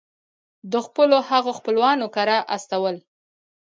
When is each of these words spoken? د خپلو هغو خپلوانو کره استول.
د 0.71 0.73
خپلو 0.85 1.17
هغو 1.29 1.51
خپلوانو 1.59 2.05
کره 2.15 2.37
استول. 2.55 2.95